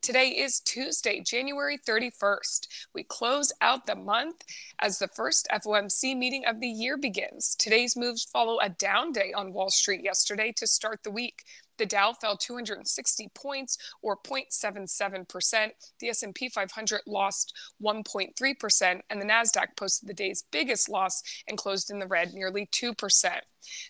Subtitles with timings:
[0.00, 2.68] Today is Tuesday, January 31st.
[2.94, 4.44] We close out the month
[4.78, 7.56] as the first FOMC meeting of the year begins.
[7.58, 11.44] Today's moves follow a down day on Wall Street yesterday to start the week.
[11.78, 15.70] The Dow fell 260 points or 0.77%.
[16.00, 21.90] The S&P 500 lost 1.3% and the Nasdaq posted the day's biggest loss and closed
[21.90, 22.94] in the red nearly 2%.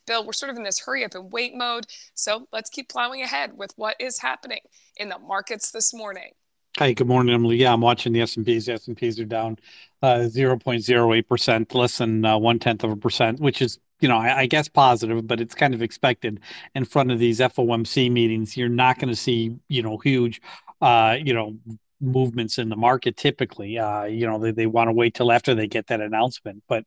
[0.06, 3.22] Bill, we're sort of in this hurry up and wait mode, so let's keep plowing
[3.22, 4.60] ahead with what is happening
[4.96, 6.32] in the markets this morning.
[6.78, 7.56] Hi, good morning, Emily.
[7.56, 8.66] Yeah, I'm watching the S&Ps.
[8.66, 9.58] The S&Ps are down
[10.02, 14.40] uh, 0.08%, less than uh, one tenth of a percent, which is you know, I,
[14.40, 16.40] I, guess positive, but it's kind of expected
[16.74, 18.56] in front of these FOMC meetings.
[18.56, 20.40] You're not going to see, you know, huge,
[20.80, 21.56] uh, you know,
[22.00, 23.78] movements in the market typically.
[23.78, 26.62] Uh, you know, they, they want to wait till after they get that announcement.
[26.68, 26.84] But,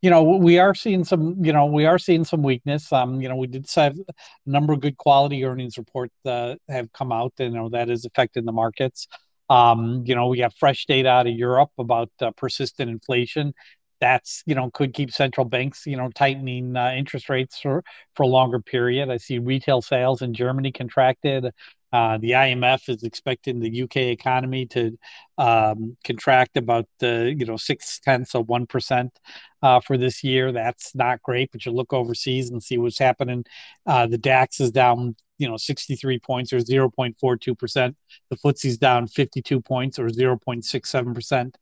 [0.00, 2.92] you know, we are seeing some, you know, we are seeing some weakness.
[2.92, 4.12] Um, you know, we did have a
[4.50, 8.04] number of good quality earnings reports uh, have come out, and, you know, that is
[8.04, 9.06] affecting the markets.
[9.50, 13.52] Um, you know, we have fresh data out of Europe about uh, persistent inflation
[14.00, 17.82] that's you know could keep central banks you know tightening uh, interest rates for
[18.14, 19.10] for a longer period.
[19.10, 21.52] I see retail sales in Germany contracted.
[21.92, 24.98] Uh, the IMF is expecting the UK economy to
[25.38, 29.16] um, contract about the you know six tenths of one percent
[29.62, 30.50] uh, for this year.
[30.50, 33.44] That's not great, but you look overseas and see what's happening.
[33.86, 37.96] Uh, the DAX is down you know 63 points or 0.42 percent.
[38.28, 41.56] The FTSE's down 52 points or 0.67 percent.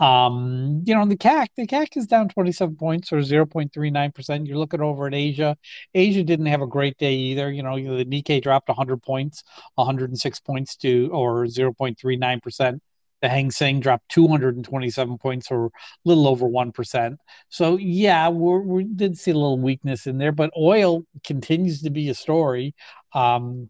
[0.00, 4.46] Um, you know, the CAC, the CAC is down 27 points or 0.39%.
[4.46, 5.56] You're looking over at Asia.
[5.94, 7.52] Asia didn't have a great day either.
[7.52, 9.44] You know, the Nikkei dropped 100 points,
[9.74, 12.80] 106 points to or 0.39%.
[13.20, 15.70] The Hang Seng dropped 227 points or a
[16.06, 17.16] little over 1%.
[17.50, 22.08] So, yeah, we did see a little weakness in there, but oil continues to be
[22.08, 22.74] a story.
[23.12, 23.68] Um,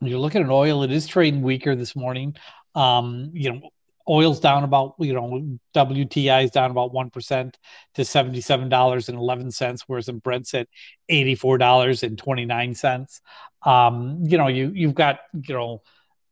[0.00, 2.36] you're looking at oil, it is trading weaker this morning.
[2.74, 3.70] Um, you know,
[4.08, 7.58] oil's down about you know WTI is down about one percent
[7.94, 10.68] to seventy seven dollars and eleven cents, whereas in Brent's at
[11.08, 13.20] eighty four dollars and twenty nine cents.
[13.64, 15.82] Um, you know, you you've got you know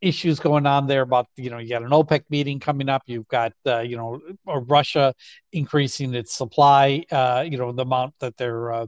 [0.01, 3.03] issues going on there about you know you got an OPEC meeting coming up.
[3.07, 5.15] You've got uh, you know Russia
[5.53, 7.05] increasing its supply.
[7.11, 8.87] Uh, you know the amount that they're uh,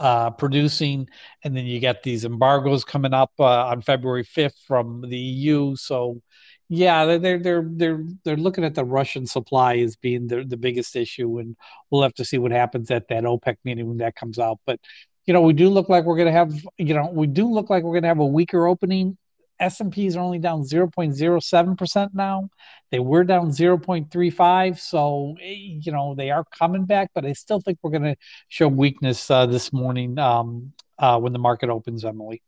[0.00, 1.08] uh, producing,
[1.42, 5.76] and then you get these embargoes coming up uh, on February 5th from the EU.
[5.76, 6.20] So
[6.68, 10.96] yeah, they're they're they're they're looking at the Russian supply as being the the biggest
[10.96, 11.56] issue, and
[11.90, 14.58] we'll have to see what happens at that OPEC meeting when that comes out.
[14.66, 14.80] But
[15.26, 17.68] you know, we do look like we're going to have you know we do look
[17.70, 19.18] like we're going to have a weaker opening.
[19.60, 22.48] S and P's are only down 0.07 percent now.
[22.90, 27.60] They were down 0.35, so eh, you know they are coming back, but I still
[27.60, 28.16] think we're going to
[28.48, 32.42] show weakness uh, this morning um, uh, when the market opens, Emily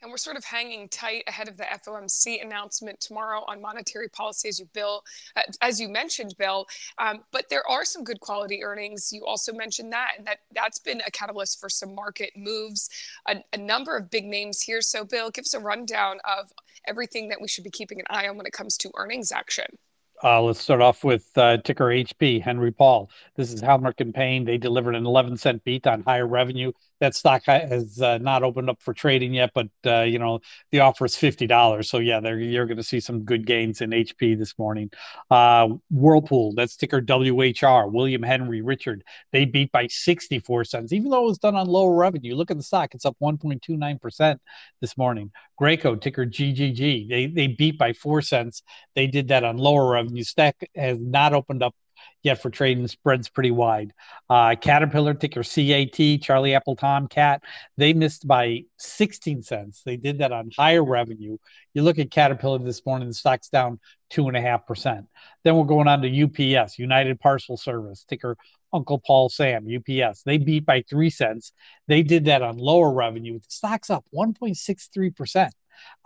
[0.00, 4.48] and we're sort of hanging tight ahead of the FOMC announcement tomorrow on monetary policy,
[4.48, 5.02] as you Bill,
[5.36, 6.66] uh, as you mentioned, Bill.
[6.98, 9.12] Um, but there are some good quality earnings.
[9.12, 12.88] You also mentioned that, and that that's been a catalyst for some market moves.
[13.28, 14.80] A, a number of big names here.
[14.80, 16.52] So, Bill, give us a rundown of
[16.86, 19.66] everything that we should be keeping an eye on when it comes to earnings action.
[20.24, 23.10] Uh, let's start off with uh, ticker HP, Henry Paul.
[23.34, 24.44] This is and Payne.
[24.44, 26.70] They delivered an 11 cent beat on higher revenue
[27.02, 30.38] that stock has uh, not opened up for trading yet, but uh, you know
[30.70, 31.90] the offer is fifty dollars.
[31.90, 34.88] So yeah, there you're going to see some good gains in HP this morning.
[35.28, 37.90] Uh, Whirlpool, that's ticker WHR.
[37.90, 39.02] William Henry Richard,
[39.32, 42.36] they beat by sixty four cents, even though it was done on lower revenue.
[42.36, 44.40] Look at the stock; it's up one point two nine percent
[44.80, 45.32] this morning.
[45.60, 48.62] Graco, ticker GGG, they they beat by four cents.
[48.94, 50.22] They did that on lower revenue.
[50.22, 51.74] Stack has not opened up
[52.22, 53.92] yet for trading spreads pretty wide.
[54.30, 57.42] Uh, Caterpillar ticker CAT, Charlie Apple Tom Cat,
[57.76, 59.82] they missed by 16 cents.
[59.84, 61.38] They did that on higher revenue.
[61.74, 65.06] You look at Caterpillar this morning, the stock's down two and a half percent.
[65.44, 68.36] Then we're going on to UPS, United Parcel Service, ticker
[68.72, 70.22] Uncle Paul Sam, UPS.
[70.22, 71.52] They beat by three cents.
[71.88, 73.38] They did that on lower revenue.
[73.38, 75.52] The stock's up 1.63 percent.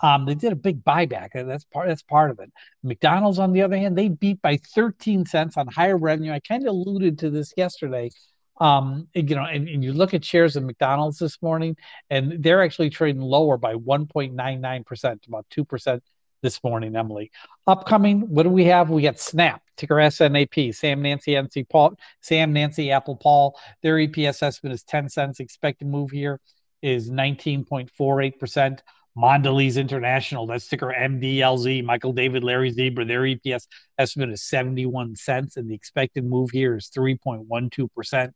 [0.01, 1.31] Um, they did a big buyback.
[1.35, 1.89] That's part.
[1.89, 2.53] That's part of it.
[2.83, 6.33] McDonald's, on the other hand, they beat by 13 cents on higher revenue.
[6.33, 8.11] I kind of alluded to this yesterday.
[8.59, 11.77] Um, you know, and, and, you look at shares of McDonald's this morning,
[12.09, 16.03] and they're actually trading lower by 1.99 percent, about two percent
[16.43, 17.31] this morning, Emily.
[17.67, 18.89] Upcoming, what do we have?
[18.89, 23.59] We got Snap, ticker SNAP, Sam Nancy NC Paul, Sam Nancy Apple Paul.
[23.83, 25.41] Their EPS estimate is 10 cents.
[25.41, 26.41] Expected move here
[26.83, 28.79] is 19.48%.
[29.17, 33.67] Mondelez International, that ticker MDLZ, Michael David, Larry Zebra, their EPS
[33.99, 38.33] estimate is 71 cents, and the expected move here is 3.12%.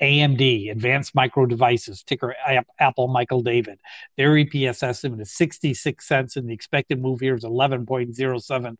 [0.00, 2.34] AMD, Advanced Micro Devices, ticker
[2.78, 3.80] Apple, Michael David,
[4.16, 8.76] their EPS estimate is 66 cents, and the expected move here is 11.07%.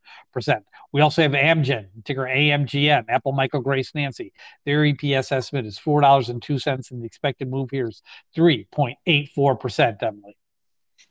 [0.93, 4.33] We also have Amgen, ticker AMGN, Apple, Michael Grace, Nancy,
[4.65, 8.03] their EPS estimate is $4.02, and the expected move here is
[8.37, 10.37] 3.84%, Emily.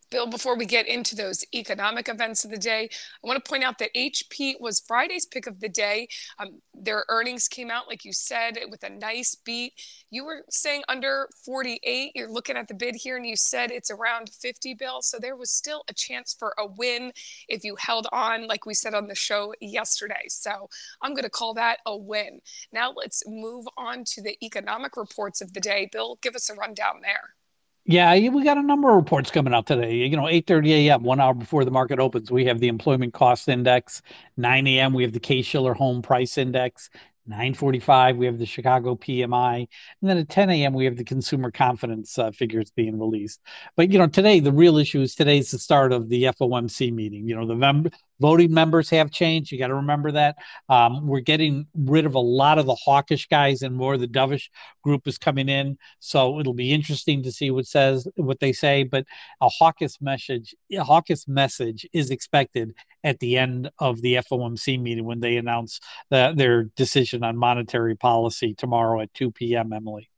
[0.10, 2.90] Bill, before we get into those economic events of the day,
[3.24, 6.08] I want to point out that HP was Friday's pick of the day.
[6.40, 9.74] Um, their earnings came out, like you said, with a nice beat.
[10.10, 12.12] You were saying under 48.
[12.16, 15.02] You're looking at the bid here, and you said it's around 50, Bill.
[15.02, 17.12] So there was still a chance for a win
[17.48, 20.26] if you held on, like we said on the show yesterday.
[20.28, 20.70] So
[21.02, 22.42] I'm going to call that a win.
[22.72, 25.90] Now let's move on to the economic reports of the day.
[25.92, 27.36] Bill, give us a rundown there.
[27.90, 29.96] Yeah, we got a number of reports coming out today.
[29.96, 33.50] You know, 8:30 a.m., one hour before the market opens, we have the employment cost
[33.50, 34.04] index.
[34.38, 36.92] 9 a.m., we have the Case-Shiller home price index.
[37.26, 39.68] 9:45, we have the Chicago PMI,
[40.02, 40.74] and then at 10 a.m.
[40.74, 43.42] we have the consumer confidence uh, figures being released.
[43.76, 47.28] But you know, today the real issue is today's the start of the FOMC meeting.
[47.28, 47.90] You know, the mem-
[48.20, 49.52] voting members have changed.
[49.52, 50.38] You got to remember that.
[50.68, 54.08] Um, we're getting rid of a lot of the hawkish guys, and more of the
[54.08, 54.50] dovish
[54.84, 55.78] group is coming in.
[56.00, 58.84] So it'll be interesting to see what says what they say.
[58.84, 59.06] But
[59.42, 62.74] a hawkish message, a hawkish message is expected
[63.04, 65.80] at the end of the FOMC meeting when they announce
[66.10, 69.74] the, their decision on monetary policy tomorrow at 2 p.m.
[69.74, 70.10] Emily.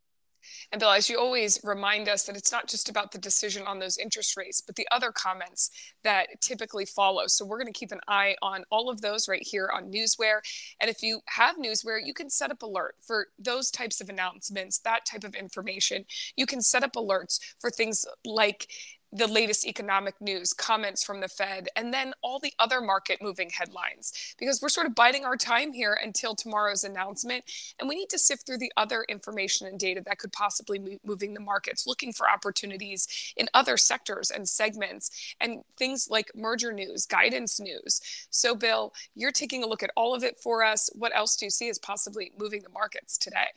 [0.72, 3.80] And Bill, as you always remind us that it's not just about the decision on
[3.80, 5.70] those interest rates, but the other comments
[6.04, 7.28] that typically follow.
[7.28, 10.40] So we're going to keep an eye on all of those right here on Newsware.
[10.80, 14.80] And if you have Newsware, you can set up alert for those types of announcements,
[14.80, 16.06] that type of information.
[16.36, 18.68] You can set up alerts for things like
[19.14, 23.50] the latest economic news, comments from the Fed, and then all the other market moving
[23.50, 24.36] headlines.
[24.38, 27.44] Because we're sort of biding our time here until tomorrow's announcement,
[27.80, 31.00] and we need to sift through the other information and data that could possibly be
[31.04, 36.72] moving the markets, looking for opportunities in other sectors and segments, and things like merger
[36.72, 38.02] news, guidance news.
[38.30, 40.90] So, Bill, you're taking a look at all of it for us.
[40.94, 43.50] What else do you see as possibly moving the markets today?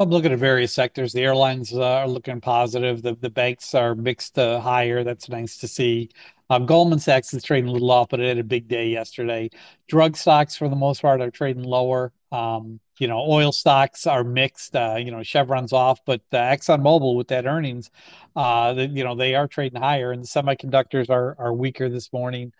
[0.00, 1.12] I'm looking at various sectors.
[1.12, 3.02] The airlines uh, are looking positive.
[3.02, 5.04] The the banks are mixed to higher.
[5.04, 6.08] That's nice to see.
[6.48, 9.50] Um, Goldman Sachs is trading a little off, but it had a big day yesterday.
[9.88, 12.12] Drug stocks, for the most part, are trading lower.
[12.32, 14.74] Um, you know, oil stocks are mixed.
[14.74, 17.90] Uh, you know, Chevron's off, but uh, ExxonMobil with that earnings,
[18.36, 22.10] uh, the, you know, they are trading higher, and the semiconductors are are weaker this
[22.10, 22.54] morning.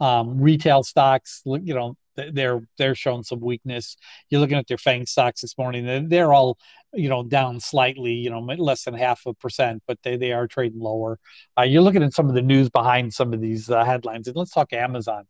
[0.00, 3.96] Um, retail stocks, you know, they're they're showing some weakness.
[4.30, 6.58] You're looking at their FANG stocks this morning; they're, all
[6.92, 10.46] you know down slightly, you know, less than half a percent, but they they are
[10.46, 11.18] trading lower.
[11.58, 14.36] Uh, you're looking at some of the news behind some of these uh, headlines, and
[14.36, 15.24] let's talk Amazon.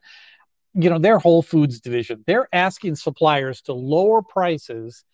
[0.75, 5.05] You know, their Whole Foods division, they're asking suppliers to lower prices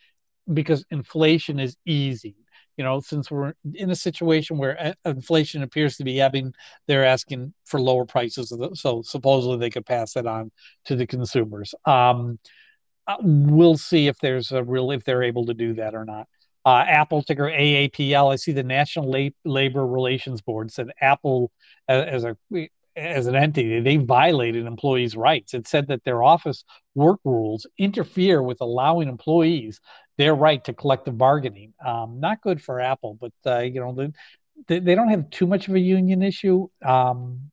[0.53, 2.35] because inflation is easing
[2.77, 6.55] you know, since we're in a situation where inflation appears to be ebbing,
[6.87, 8.53] they're asking for lower prices.
[8.75, 10.51] So supposedly they could pass it on
[10.87, 11.75] to the consumers.
[11.85, 12.39] Um,
[13.07, 16.29] uh, we'll see if there's a real if they're able to do that or not.
[16.65, 18.33] Uh, Apple ticker AAPL.
[18.33, 21.51] I see the National Labor Relations Board said Apple
[21.89, 22.37] as a
[22.97, 25.55] as an entity, they violated employees' rights.
[25.55, 29.81] It said that their office work rules interfere with allowing employees
[30.19, 31.73] their right to collective bargaining.
[31.85, 34.13] Um, not good for Apple, but uh, you know
[34.69, 36.69] they, they don't have too much of a union issue.
[36.85, 37.51] Um,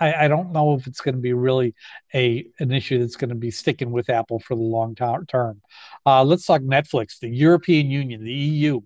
[0.00, 1.74] I, I, don't know if it's going to be really
[2.12, 5.62] a an issue that's going to be sticking with Apple for the long term.
[6.04, 8.80] Uh, let's talk Netflix, the European Union, the EU.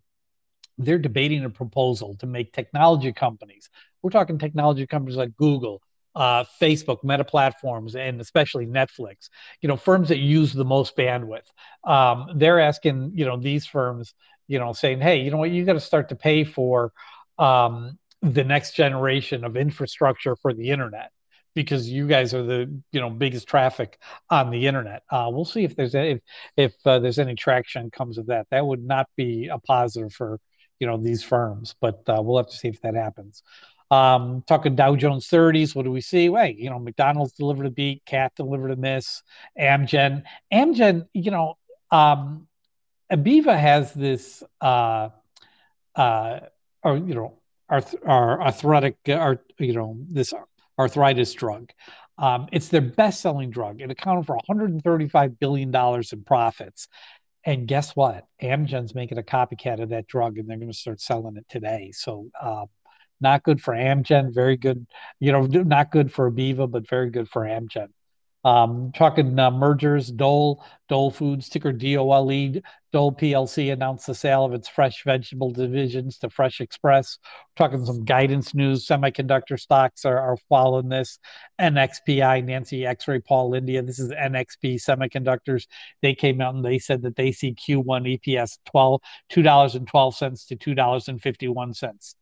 [0.76, 3.71] They're debating a proposal to make technology companies
[4.03, 5.81] we're talking technology companies like Google,
[6.15, 9.29] uh, Facebook, Meta platforms, and especially Netflix.
[9.61, 11.47] You know, firms that use the most bandwidth.
[11.85, 14.15] Um, they're asking, you know, these firms,
[14.49, 16.93] you know, saying, hey, you know what, you got to start to pay for
[17.38, 21.11] um, the next generation of infrastructure for the internet
[21.57, 23.99] because you guys are the you know biggest traffic
[24.31, 25.03] on the internet.
[25.11, 26.21] Uh, we'll see if there's any, if,
[26.57, 28.47] if uh, there's any traction comes of that.
[28.50, 30.38] That would not be a positive for
[30.79, 33.43] you know these firms, but uh, we'll have to see if that happens.
[33.90, 36.28] Um, talking Dow Jones 30s, what do we see?
[36.28, 39.23] Wait, you know, McDonald's delivered a beat, Cat delivered a miss,
[39.59, 40.25] Amgen.
[40.52, 41.55] Amgen, you know,
[41.90, 42.49] um,
[43.12, 45.11] AbbVie has this, uh,
[45.95, 46.40] uh,
[46.83, 47.38] or, you know,
[47.69, 50.35] arth- our arthritic, art, you know, this
[50.78, 51.71] arthritis drug.
[52.19, 53.81] Um, it's their best selling drug.
[53.81, 56.88] It accounted for $135 billion in profits.
[57.45, 58.26] And guess what?
[58.43, 61.93] Amgen's making a copycat of that drug and they're going to start selling it today.
[61.95, 62.66] So, uh,
[63.20, 64.87] not good for Amgen, very good,
[65.20, 67.88] you know, not good for AbbVie, but very good for Amgen.
[68.46, 72.61] Um, talking uh, mergers, Dole, Dole Foods, ticker DOLE,
[72.92, 77.18] Dole PLC announced the sale of its fresh vegetable divisions to Fresh Express.
[77.25, 78.87] We're talking some guidance news.
[78.87, 81.18] Semiconductor stocks are, are following this.
[81.61, 83.82] NXPI, Nancy X-ray, Paul India.
[83.82, 85.66] This is NXP Semiconductors.
[86.00, 89.00] They came out and they said that they see Q1 EPS 12
[89.32, 92.14] $2.12 to $2.51.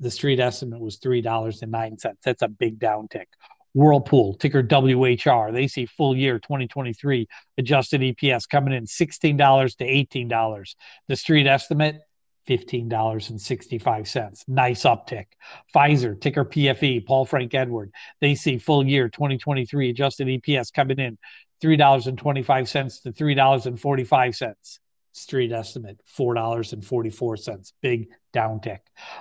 [0.00, 2.14] The street estimate was $3.09.
[2.24, 3.26] That's a big downtick.
[3.74, 5.52] Whirlpool, ticker WHR.
[5.52, 7.28] They see full year 2023
[7.58, 10.74] adjusted EPS coming in $16 to $18.
[11.08, 12.00] The street estimate,
[12.48, 14.44] $15.65.
[14.48, 15.26] Nice uptick.
[15.74, 17.92] Pfizer, ticker PFE, Paul Frank Edward.
[18.20, 21.18] They see full year 2023 adjusted EPS coming in
[21.62, 24.78] $3.25 to $3.45
[25.18, 28.78] street estimate $4.44 big downtick.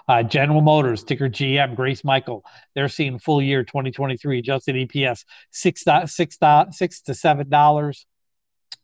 [0.08, 2.44] Uh, general motors ticker gm grace michael
[2.76, 6.38] they're seeing full year 2023 adjusted eps six, six,
[6.72, 8.06] six to seven dollars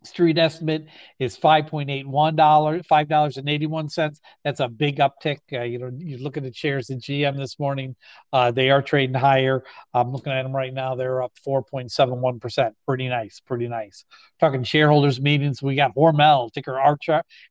[0.04, 0.88] Street estimate
[1.20, 4.20] is five point eight one dollars, five dollars and eighty one cents.
[4.44, 5.40] That's a big uptick.
[5.52, 7.96] Uh, you know, you look at the shares in GM this morning;
[8.34, 9.63] uh, they are trading higher.
[9.94, 12.75] I'm looking at them right now; they're up four point seven one percent.
[12.86, 14.04] Pretty nice, pretty nice.
[14.40, 16.74] Talking shareholders meetings, we got Hormel ticker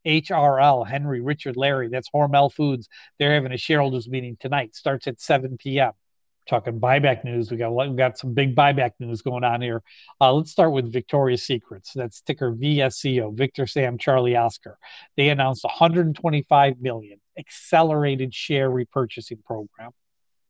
[0.07, 1.89] HRL Henry Richard Larry.
[1.89, 2.89] That's Hormel Foods.
[3.19, 4.75] They're having a shareholders meeting tonight.
[4.75, 5.93] Starts at seven p.m
[6.49, 7.51] talking buyback news.
[7.51, 9.83] We got we got some big buyback news going on here.
[10.21, 11.93] Uh, let's start with Victoria's Secrets.
[11.95, 14.79] That's ticker VSCO, Victor Sam Charlie Oscar.
[15.17, 19.91] They announced 125 million accelerated share repurchasing program.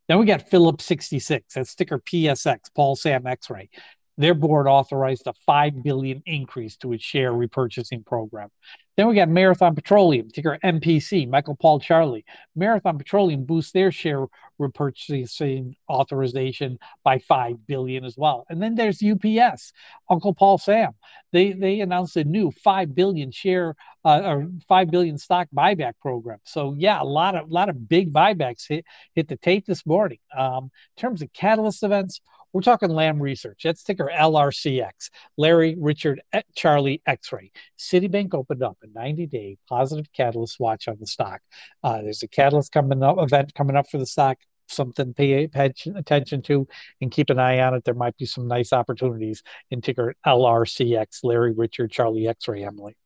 [0.09, 1.55] Then we got Phillips 66.
[1.55, 3.71] That's ticker PSX, Paul Sam X-ray.
[4.19, 8.51] Their board authorized a 5 billion increase to its share repurchasing program.
[8.97, 12.25] Then we got Marathon Petroleum, ticker MPC, Michael Paul Charlie.
[12.55, 14.27] Marathon Petroleum boosts their share
[14.63, 18.45] repurchasing authorization by 5 billion as well.
[18.49, 19.73] And then there's UPS,
[20.11, 20.93] Uncle Paul Sam.
[21.33, 26.39] They they announced a new 5 billion share uh, or 5 billion stock buyback program.
[26.45, 30.19] So yeah, a lot of lot of big buybacks hit hit the tape this morning.
[30.37, 30.65] Um,
[30.97, 32.21] in terms of catalyst events,
[32.53, 33.63] we're talking Lam Research.
[33.65, 35.11] That's ticker LRCX.
[35.39, 36.21] Larry Richard
[36.55, 37.51] Charlie X-ray.
[37.79, 41.41] Citibank opened up a 90-day positive catalyst watch on the stock.
[41.83, 44.39] Uh, there's a catalyst coming up event coming up for the stock.
[44.73, 46.69] Something pay attention to
[47.01, 47.85] and keep an eye on it.
[47.85, 51.21] There might be some nice opportunities in ticker LRCX.
[51.23, 52.65] Larry Richard Charlie X-ray.
[52.65, 52.97] Emily.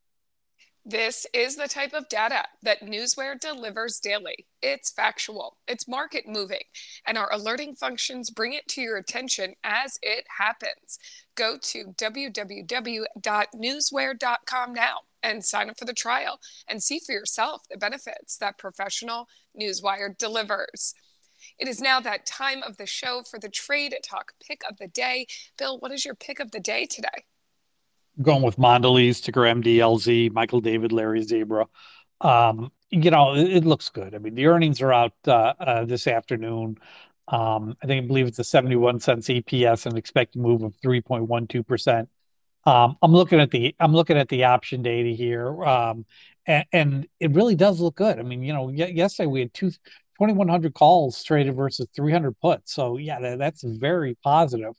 [0.88, 4.46] This is the type of data that Newsware delivers daily.
[4.62, 6.62] It's factual, it's market moving,
[7.04, 11.00] and our alerting functions bring it to your attention as it happens.
[11.35, 17.76] Go to www.newsware.com now and sign up for the trial and see for yourself the
[17.76, 19.26] benefits that professional
[19.61, 20.94] Newsware delivers.
[21.59, 24.88] It is now that time of the show for the Trade Talk pick of the
[24.88, 25.26] day.
[25.57, 27.25] Bill, what is your pick of the day today?
[28.21, 31.66] going with Mondelez, ticker MDLZ, Michael David, Larry Zebra.
[32.21, 34.14] Um, you know, it, it, looks good.
[34.14, 36.78] I mean, the earnings are out uh, uh, this afternoon.
[37.28, 40.75] Um, I think I believe it's a 71 cents EPS and expect a move of
[40.78, 42.09] 3.12 percent.
[42.64, 46.05] Um, I'm looking at the I'm looking at the option data here, um,
[46.47, 48.19] and, and, it really does look good.
[48.19, 49.71] I mean, you know, yesterday we had two
[50.18, 54.75] 2,100 calls traded versus 300 puts, so yeah, that, that's very positive.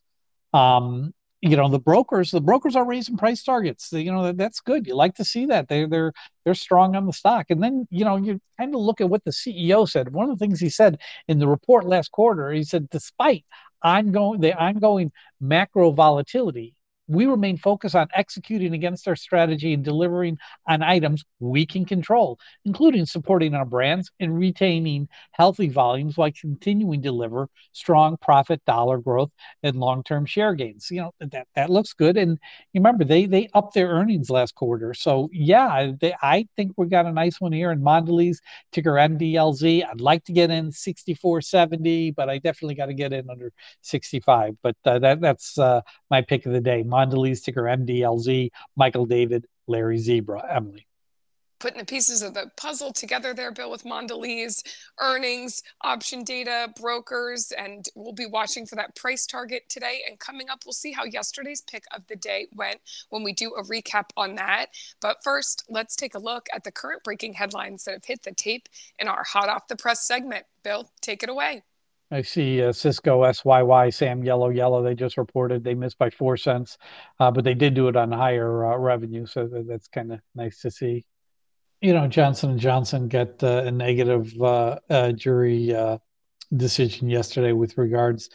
[0.54, 3.92] Um, you know the brokers the brokers are raising price targets.
[3.92, 4.88] You know that's good.
[4.88, 5.68] You like to see that.
[5.68, 6.14] They they're
[6.44, 7.48] they're strong on the stock.
[7.50, 10.14] And then you know you kind of look at what the ceo said.
[10.14, 13.46] One of the things he said in the report last quarter he said despite
[13.84, 16.74] ongoing the ongoing macro volatility
[17.08, 20.38] we remain focused on executing against our strategy and delivering
[20.68, 27.02] on items we can control, including supporting our brands and retaining healthy volumes while continuing
[27.02, 29.32] to deliver strong profit dollar growth
[29.64, 30.90] and long-term share gains.
[30.92, 32.18] You know, that that looks good.
[32.18, 32.38] And
[32.74, 34.94] remember, they they upped their earnings last quarter.
[34.94, 38.38] So yeah, they, I think we got a nice one here in Mondelez,
[38.72, 39.86] ticker MDLZ.
[39.90, 44.56] I'd like to get in 64.70, but I definitely got to get in under 65.
[44.62, 46.84] But uh, that that's uh, my pick of the day.
[47.06, 50.88] Ticker MDLZ, Michael David, Larry Zebra, Emily.
[51.60, 54.62] Putting the pieces of the puzzle together there, Bill, with Mondelez,
[55.00, 60.04] earnings, option data, brokers, and we'll be watching for that price target today.
[60.08, 63.56] And coming up, we'll see how yesterday's pick of the day went when we do
[63.56, 64.68] a recap on that.
[65.02, 68.34] But first, let's take a look at the current breaking headlines that have hit the
[68.34, 70.46] tape in our hot off the press segment.
[70.64, 71.64] Bill, take it away.
[72.10, 74.82] I see uh, Sysco SYY Sam Yellow Yellow.
[74.82, 76.78] They just reported they missed by four cents,
[77.20, 80.62] uh, but they did do it on higher uh, revenue, so that's kind of nice
[80.62, 81.06] to see.
[81.82, 85.76] You know, Johnson and Johnson got uh, a negative uh, uh, jury
[86.56, 88.30] decision yesterday with regards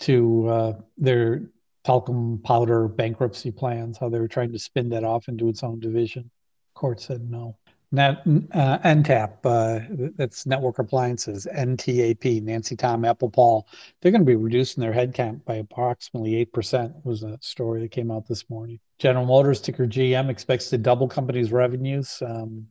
[0.00, 1.42] to their
[1.84, 3.98] talcum powder bankruptcy plans.
[3.98, 6.30] How they were trying to spin that off into its own division.
[6.74, 7.58] Court said no.
[7.90, 8.18] Net,
[8.52, 13.66] uh, NTAP, uh, that's Network Appliances, NTAP, Nancy Tom, Apple Paul,
[14.00, 18.10] they're going to be reducing their headcount by approximately 8%, was a story that came
[18.10, 18.78] out this morning.
[18.98, 22.66] General Motors, ticker GM, expects to double company's revenues um,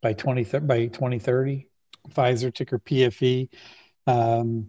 [0.00, 1.66] by, 20, by 2030.
[2.08, 3.50] Pfizer, ticker PFE,
[4.06, 4.68] um,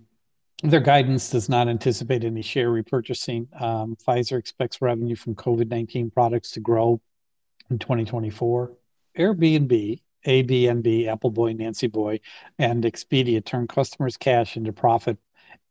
[0.62, 3.48] their guidance does not anticipate any share repurchasing.
[3.62, 7.00] Um, Pfizer expects revenue from COVID 19 products to grow
[7.70, 8.74] in 2024.
[9.20, 12.20] Airbnb, ABNB, Apple Boy, Nancy Boy,
[12.58, 15.18] and Expedia turn customers' cash into profit,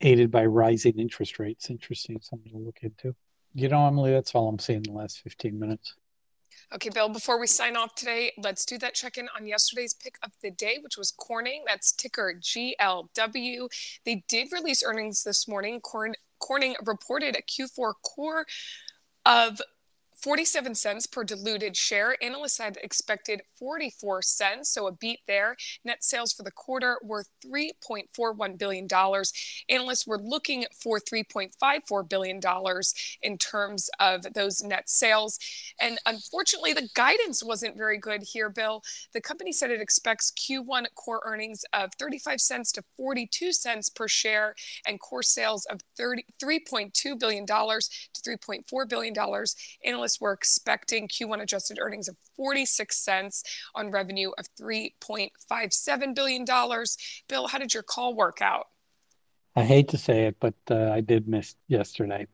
[0.00, 1.70] aided by rising interest rates.
[1.70, 3.14] Interesting, something to look into.
[3.54, 5.94] You know, Emily, that's all I'm seeing in the last 15 minutes.
[6.72, 10.16] Okay, Bill, before we sign off today, let's do that check in on yesterday's pick
[10.22, 11.64] of the day, which was Corning.
[11.66, 13.68] That's ticker GLW.
[14.04, 15.80] They did release earnings this morning.
[15.80, 18.44] Corn- Corning reported a Q4 core
[19.24, 19.62] of
[20.20, 22.16] 47 cents per diluted share.
[22.22, 25.56] Analysts had expected 44 cents, so a beat there.
[25.84, 28.88] Net sales for the quarter were $3.41 billion.
[29.68, 32.40] Analysts were looking for $3.54 billion
[33.22, 35.38] in terms of those net sales.
[35.80, 38.82] And unfortunately, the guidance wasn't very good here, Bill.
[39.12, 44.08] The company said it expects Q1 core earnings of 35 cents to 42 cents per
[44.08, 44.54] share
[44.86, 49.14] and core sales of $3.2 billion to $3.4 billion.
[49.84, 53.42] Analysts analysts were expecting Q1 adjusted earnings of 46 cents
[53.74, 56.44] on revenue of $3.57 billion.
[57.28, 58.66] Bill, how did your call work out?
[59.54, 62.26] I hate to say it, but uh, I did miss yesterday.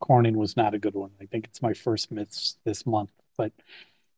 [0.00, 1.10] Corning was not a good one.
[1.20, 3.10] I think it's my first miss this month.
[3.36, 3.52] But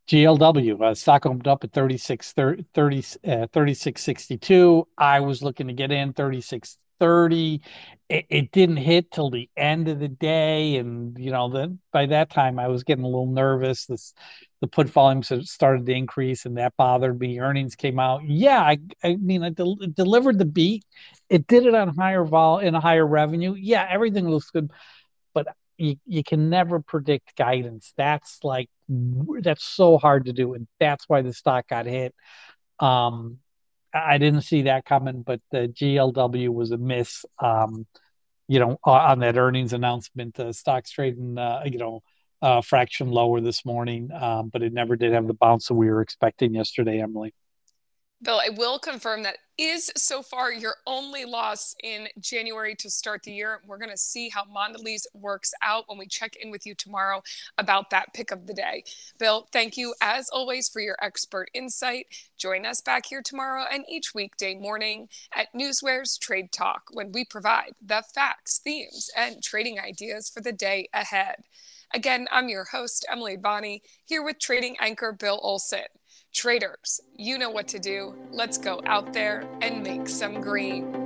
[0.09, 4.87] GLW, uh, stock opened up at 36, 30, 30 uh, 36.62.
[4.97, 7.61] I was looking to get in 36 30
[8.09, 10.77] it, it, didn't hit till the end of the day.
[10.77, 13.87] And you know then by that time i was getting a little nervous.
[13.87, 14.15] This
[14.61, 17.41] the put volumes started to increase and that bothered me.
[17.41, 18.23] Earnings came out.
[18.25, 20.85] Yeah i, I mean i del- delivered the beat.
[21.29, 23.55] It did it on higher vol in a higher revenue.
[23.55, 24.71] Yeah everything looks good
[25.33, 27.93] but you, you can never predict guidance.
[27.97, 32.15] That's like that's so hard to do and that's why the stock got hit.
[32.81, 33.39] Um
[33.95, 37.25] I didn't see that coming, but the GLW was a miss.
[37.39, 37.87] Um,
[38.49, 42.03] you know, on that earnings announcement, the stock's trading, uh, you know,
[42.43, 45.89] a fraction lower this morning, um, but it never did have the bounce that we
[45.89, 47.33] were expecting yesterday, Emily.
[48.25, 53.23] Bill, I will confirm that is so far your only loss in January to start
[53.23, 53.61] the year.
[53.67, 57.23] We're going to see how Mondelez works out when we check in with you tomorrow
[57.59, 58.85] about that pick of the day.
[59.19, 62.07] Bill, thank you as always for your expert insight.
[62.39, 67.27] Join us back here tomorrow and each weekday morning at Newsware's Trade Talk when we
[67.27, 71.45] provide the facts, themes, and trading ideas for the day ahead.
[71.93, 75.85] Again, I'm your host, Emily Bonney, here with trading anchor Bill Olson.
[76.35, 78.13] Traders, you know what to do.
[78.33, 81.04] Let's go out there and make some green.